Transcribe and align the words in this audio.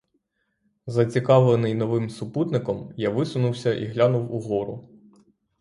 Зацікавлений 0.95 1.73
новим 1.75 2.09
супутником, 2.09 2.91
я 2.97 3.09
висунувся 3.09 3.73
і 3.73 3.85
глянув 3.85 4.33
угору. 4.35 4.89